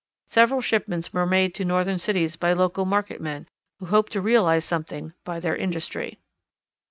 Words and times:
Several 0.25 0.61
shipments 0.61 1.13
were 1.13 1.27
made 1.27 1.53
to 1.53 1.63
Northern 1.63 1.99
cities 1.99 2.35
by 2.35 2.53
local 2.53 2.85
market 2.85 3.21
men, 3.21 3.47
who 3.77 3.85
hoped 3.85 4.11
to 4.13 4.19
realize 4.21 4.65
something 4.65 5.13
by 5.23 5.39
their 5.39 5.55
industry. 5.55 6.17